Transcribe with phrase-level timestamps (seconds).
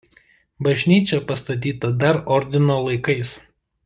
[0.67, 3.35] Bažnyčia pastatyta dar Ordino laikais.